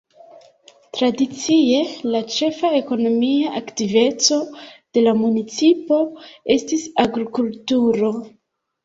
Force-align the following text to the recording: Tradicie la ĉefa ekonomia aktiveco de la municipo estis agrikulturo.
Tradicie 0.99 1.81
la 2.15 2.21
ĉefa 2.35 2.71
ekonomia 2.77 3.51
aktiveco 3.59 4.39
de 4.95 5.05
la 5.09 5.13
municipo 5.19 6.01
estis 6.57 6.87
agrikulturo. 7.05 8.11